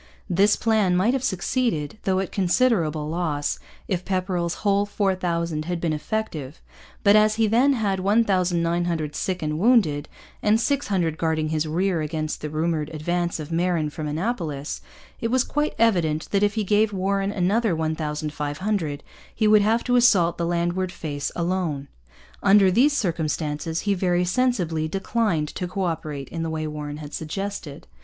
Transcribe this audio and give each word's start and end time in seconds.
This 0.27 0.55
plan 0.55 0.97
might 0.97 1.13
have 1.13 1.23
succeeded, 1.23 1.99
though 2.05 2.17
at 2.19 2.31
considerable 2.31 3.07
loss, 3.07 3.59
if 3.87 4.03
Pepperrell's 4.03 4.55
whole 4.65 4.87
4,000 4.87 5.65
had 5.65 5.79
been 5.79 5.93
effective. 5.93 6.59
But 7.03 7.15
as 7.15 7.35
he 7.35 7.45
then 7.45 7.73
had 7.73 7.99
1,900 7.99 9.15
sick 9.15 9.43
and 9.43 9.59
wounded, 9.59 10.09
and 10.41 10.59
600 10.59 11.19
guarding 11.19 11.49
his 11.49 11.67
rear 11.67 12.01
against 12.01 12.41
the 12.41 12.49
rumoured 12.49 12.89
advance 12.89 13.39
of 13.39 13.51
Marin 13.51 13.91
from 13.91 14.07
Annapolis, 14.07 14.81
it 15.19 15.29
was 15.29 15.43
quite 15.43 15.75
evident 15.77 16.29
that 16.31 16.41
if 16.41 16.55
he 16.55 16.63
gave 16.63 16.91
Warren 16.91 17.31
another 17.31 17.75
1,500 17.75 19.03
he 19.35 19.47
would 19.47 19.61
have 19.61 19.83
to 19.83 19.97
assault 19.97 20.39
the 20.39 20.47
landward 20.47 20.91
face 20.91 21.31
alone. 21.35 21.89
Under 22.41 22.71
these 22.71 22.93
circumstances 22.97 23.81
he 23.81 23.93
very 23.93 24.25
sensibly 24.25 24.87
declined 24.87 25.49
to 25.49 25.67
co 25.67 25.83
operate 25.83 26.27
in 26.29 26.41
the 26.41 26.49
way 26.49 26.65
Warren 26.65 26.97
had 26.97 27.13
suggested. 27.13 27.85